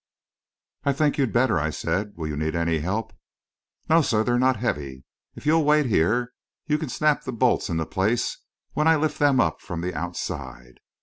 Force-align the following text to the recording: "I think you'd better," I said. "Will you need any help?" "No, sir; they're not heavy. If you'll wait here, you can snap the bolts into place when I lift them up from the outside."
"I 0.83 0.93
think 0.93 1.19
you'd 1.19 1.31
better," 1.31 1.59
I 1.59 1.69
said. 1.69 2.13
"Will 2.15 2.27
you 2.27 2.35
need 2.35 2.55
any 2.55 2.79
help?" 2.79 3.13
"No, 3.87 4.01
sir; 4.01 4.23
they're 4.23 4.39
not 4.39 4.55
heavy. 4.57 5.03
If 5.35 5.45
you'll 5.45 5.63
wait 5.63 5.85
here, 5.85 6.33
you 6.65 6.79
can 6.79 6.89
snap 6.89 7.23
the 7.23 7.31
bolts 7.31 7.69
into 7.69 7.85
place 7.85 8.39
when 8.73 8.87
I 8.87 8.95
lift 8.95 9.19
them 9.19 9.39
up 9.39 9.61
from 9.61 9.81
the 9.81 9.93
outside." 9.93 10.79